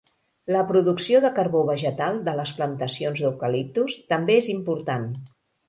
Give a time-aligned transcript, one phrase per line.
[0.53, 5.09] La producció de carbó vegetal de les plantacions d'eucaliptus també és important.